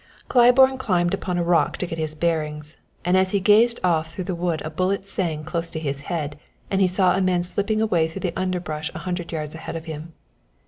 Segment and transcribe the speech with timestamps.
[0.27, 4.23] Claiborne climbed upon a rock to get his bearings, and as he gazed off through
[4.23, 6.39] the wood a bullet sang close to his head
[6.71, 9.85] and he saw a man slipping away through the underbrush a hundred yards ahead of
[9.85, 10.13] him.